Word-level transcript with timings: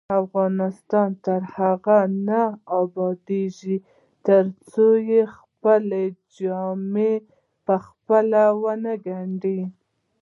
افغانستان 0.23 1.09
تر 1.25 1.41
هغو 1.55 1.99
نه 2.27 2.41
ابادیږي، 2.81 3.77
ترڅو 4.25 4.87
خپلې 5.35 6.03
جامې 6.37 7.13
پخپله 7.65 8.43
ونه 8.61 8.93
ګنډو. 9.05 9.59